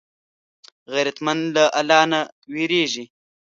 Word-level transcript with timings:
غیرتمند 0.93 1.41
له 1.55 1.63
الله 1.79 2.03
نه 2.11 2.21
وېرېږي 2.53 3.05